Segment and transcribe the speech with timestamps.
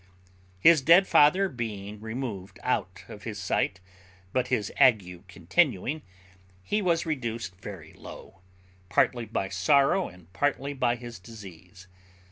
[0.59, 3.79] His dead father being thus removed out of his sight,
[4.33, 6.01] but his ague continuing,
[6.63, 8.41] he was reduced very low,
[8.89, 11.87] partly by sorrow and partly by his disease.